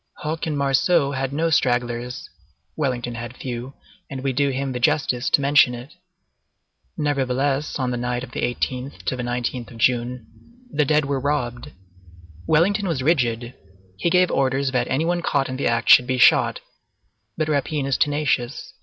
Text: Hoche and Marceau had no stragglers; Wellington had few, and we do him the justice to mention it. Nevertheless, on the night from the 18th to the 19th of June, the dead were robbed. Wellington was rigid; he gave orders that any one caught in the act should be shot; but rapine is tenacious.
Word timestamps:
Hoche 0.23 0.47
and 0.47 0.57
Marceau 0.57 1.11
had 1.11 1.31
no 1.31 1.51
stragglers; 1.51 2.27
Wellington 2.75 3.13
had 3.13 3.37
few, 3.37 3.75
and 4.09 4.23
we 4.23 4.33
do 4.33 4.49
him 4.49 4.71
the 4.71 4.79
justice 4.79 5.29
to 5.29 5.41
mention 5.41 5.75
it. 5.75 5.93
Nevertheless, 6.97 7.77
on 7.77 7.91
the 7.91 7.97
night 7.97 8.23
from 8.23 8.31
the 8.31 8.41
18th 8.41 9.03
to 9.03 9.15
the 9.15 9.21
19th 9.21 9.69
of 9.69 9.77
June, 9.77 10.25
the 10.71 10.85
dead 10.85 11.05
were 11.05 11.19
robbed. 11.19 11.71
Wellington 12.47 12.87
was 12.87 13.03
rigid; 13.03 13.53
he 13.95 14.09
gave 14.09 14.31
orders 14.31 14.71
that 14.71 14.87
any 14.89 15.05
one 15.05 15.21
caught 15.21 15.47
in 15.49 15.57
the 15.57 15.67
act 15.67 15.89
should 15.91 16.07
be 16.07 16.17
shot; 16.17 16.61
but 17.37 17.47
rapine 17.47 17.85
is 17.85 17.95
tenacious. 17.99 18.73